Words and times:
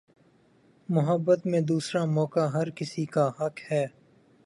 محبت 0.89 1.45
میں 1.45 1.61
دوسرا 1.61 2.03
موقع 2.05 2.45
ہر 2.53 2.69
کسی 2.69 3.05
کا 3.05 3.29
حق 3.39 3.59
ہے 3.71 3.85